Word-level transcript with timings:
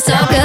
so 0.00 0.16
good. 0.30 0.39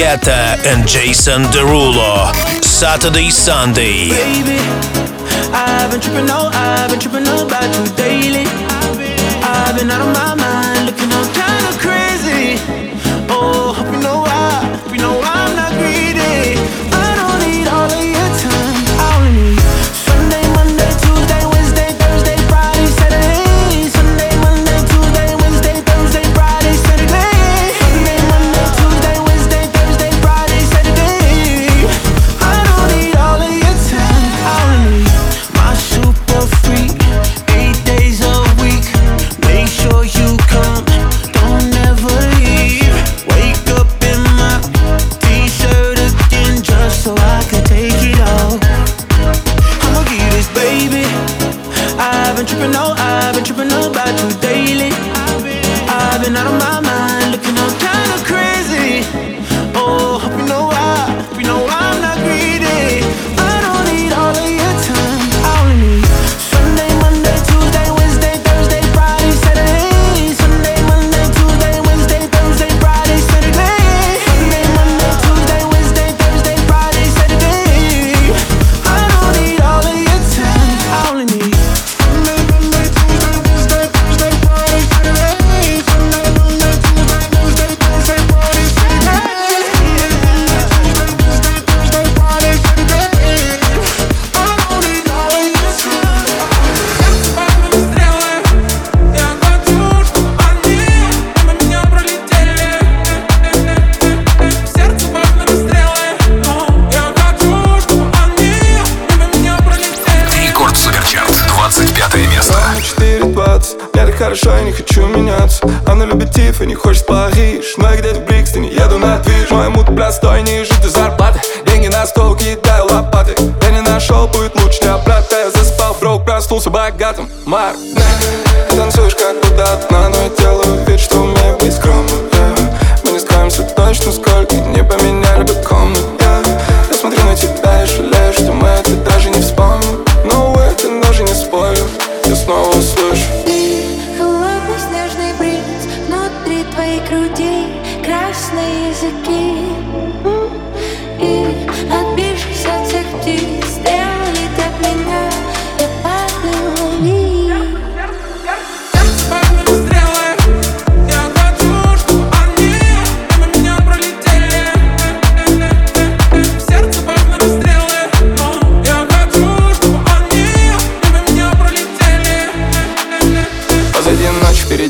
Guetta 0.00 0.56
and 0.64 0.88
Jason 0.88 1.42
Derulo. 1.52 2.32
Saturday, 2.64 3.28
Sunday. 3.28 4.08
Baby, 4.08 4.56
I've 5.52 5.90
been 5.90 6.00
tripping, 6.00 6.30
oh, 6.30 6.48
I've 6.54 6.88
been 6.88 6.98
tripping 6.98 7.28
about 7.28 7.68
you 7.76 7.84
daily. 7.96 8.46
I've 9.44 9.76
been 9.78 9.90
out 9.90 10.00
of 10.00 10.14
my 10.14 10.39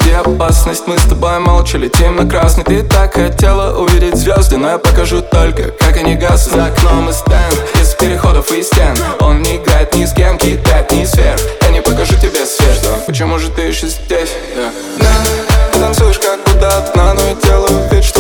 впереди 0.00 0.12
опасность? 0.12 0.86
Мы 0.86 0.98
с 0.98 1.02
тобой 1.02 1.38
молча 1.38 1.78
летим 1.78 2.16
на 2.16 2.28
красный. 2.28 2.64
Ты 2.64 2.82
так 2.82 3.14
хотела 3.14 3.78
увидеть 3.78 4.16
звезды 4.16 4.56
Но 4.56 4.70
я 4.70 4.78
покажу 4.78 5.22
только, 5.22 5.70
как 5.78 5.96
они 5.96 6.14
гасят 6.14 6.52
За 6.52 6.66
окном 6.66 7.08
и 7.08 7.12
стенд, 7.12 7.56
из 7.80 7.94
переходов 7.94 8.50
и 8.52 8.62
стен. 8.62 8.96
Он 9.20 9.42
не 9.42 9.56
играет 9.56 9.94
ни 9.94 10.04
с 10.04 10.12
кем, 10.12 10.38
кидает 10.38 10.90
ни 10.92 11.04
сверх 11.04 11.40
Я 11.62 11.70
не 11.70 11.80
покажу 11.82 12.14
тебе 12.16 12.44
свет, 12.46 12.74
что 12.76 12.98
Почему 13.06 13.38
же 13.38 13.50
ты 13.50 13.62
еще 13.62 13.88
здесь? 13.88 14.30
Yeah. 14.56 14.72
Да, 14.98 15.06
ты 15.72 15.78
танцуешь 15.78 16.18
как 16.18 16.42
куда-то, 16.44 17.14
но 17.14 17.30
и 17.30 17.34
делаю 17.42 17.88
вид, 17.90 18.04
что 18.04 18.19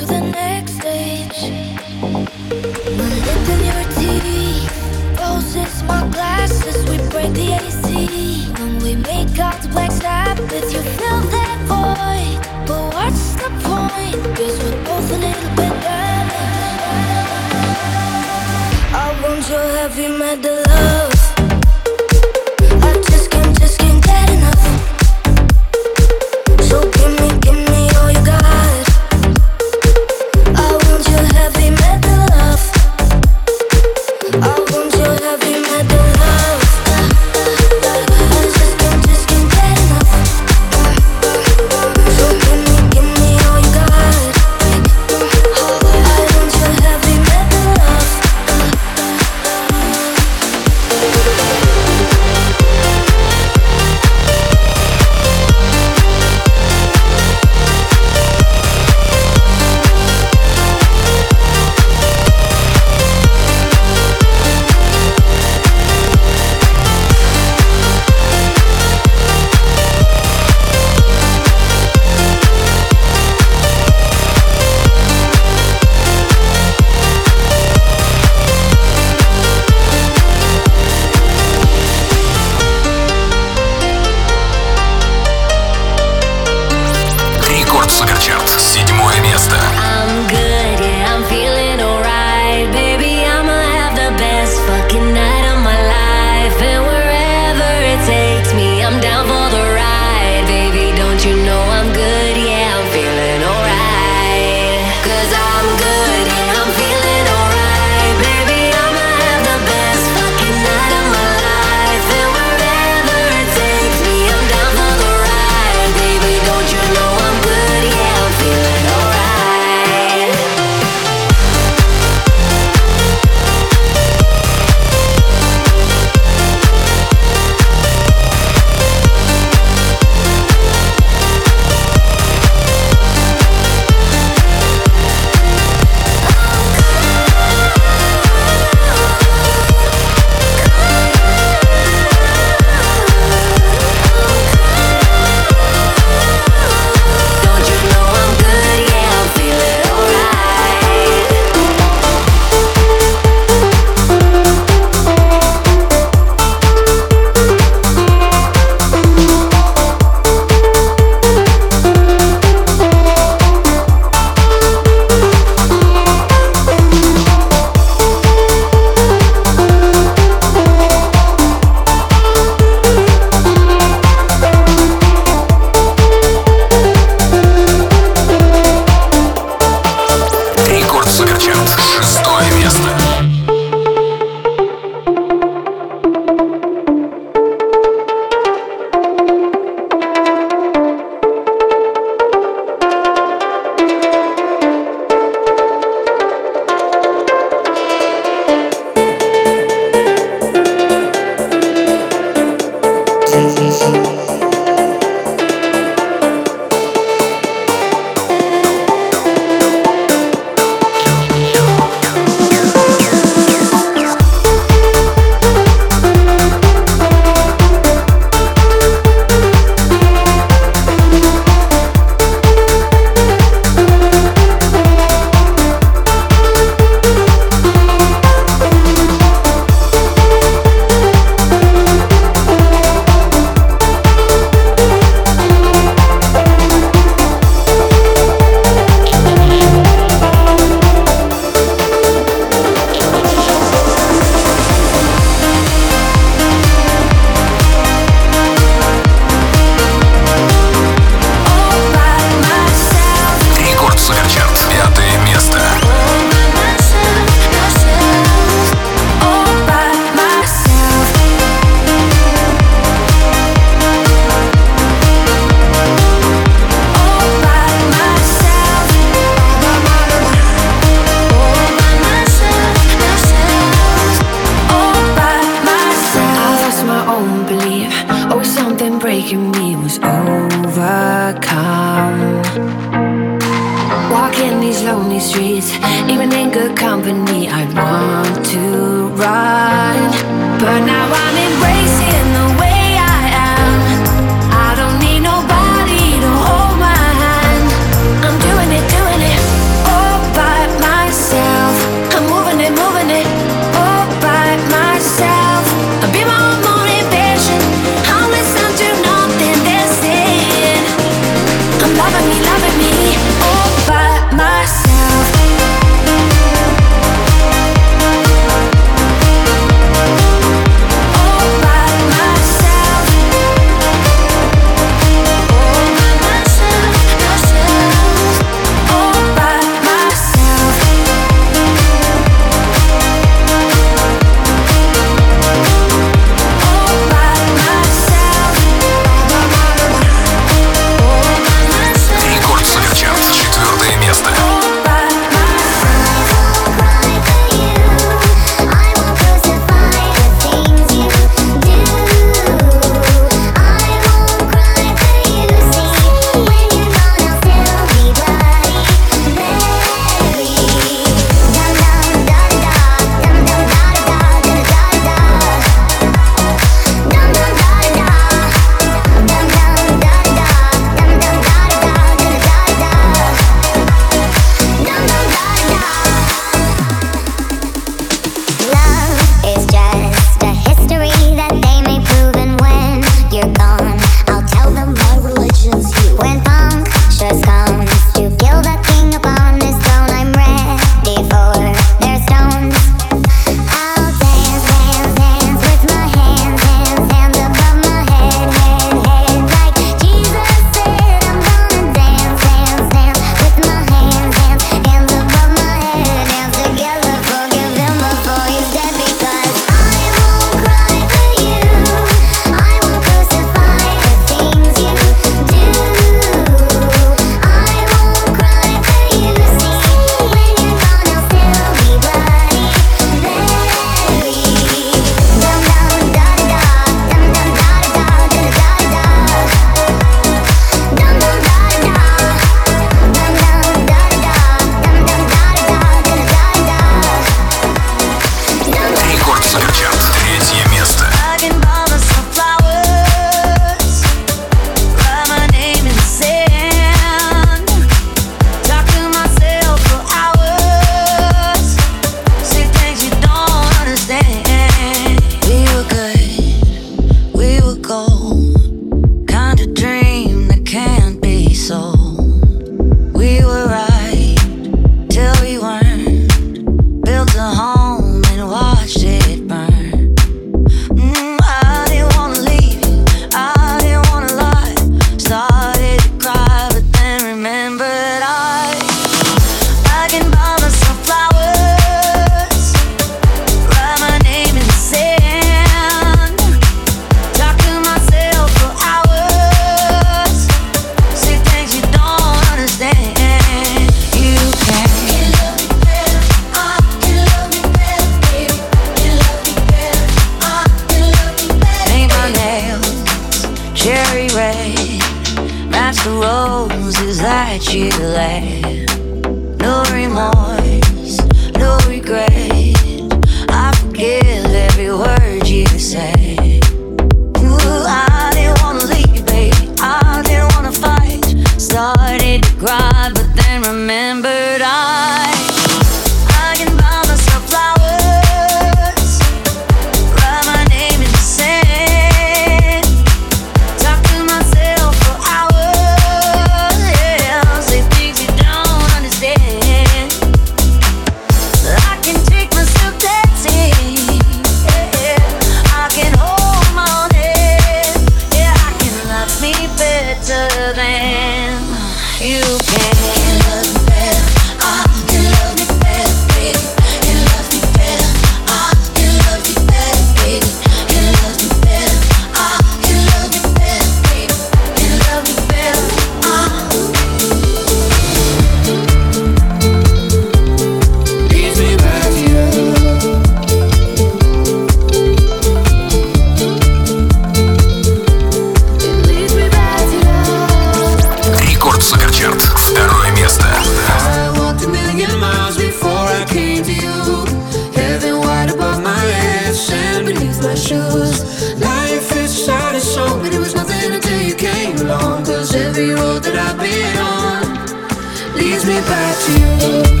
to 598.87 599.95
you. 599.95 600.00